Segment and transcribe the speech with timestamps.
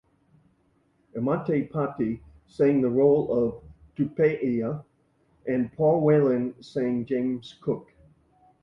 [1.15, 3.61] Amitai Pati sang the role of
[3.95, 4.83] Tupaia
[5.45, 7.93] and Paul Whelan sang James Cook.